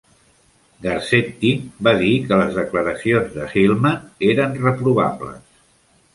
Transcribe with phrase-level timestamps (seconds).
[0.85, 1.51] Garcetti
[1.87, 5.41] va dir que les declaracions de Hillmann eren reprovables.